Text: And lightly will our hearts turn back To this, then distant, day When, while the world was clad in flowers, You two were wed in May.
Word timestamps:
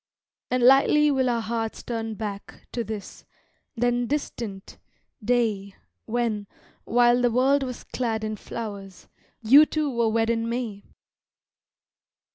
And 0.49 0.63
lightly 0.63 1.11
will 1.11 1.29
our 1.29 1.41
hearts 1.43 1.83
turn 1.83 2.15
back 2.15 2.65
To 2.71 2.83
this, 2.83 3.23
then 3.75 4.07
distant, 4.07 4.79
day 5.23 5.75
When, 6.07 6.47
while 6.85 7.21
the 7.21 7.29
world 7.29 7.61
was 7.61 7.83
clad 7.83 8.23
in 8.23 8.35
flowers, 8.35 9.07
You 9.43 9.67
two 9.67 9.91
were 9.91 10.09
wed 10.09 10.31
in 10.31 10.49
May. 10.49 10.85